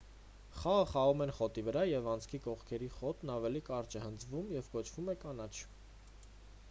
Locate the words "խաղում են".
0.91-1.33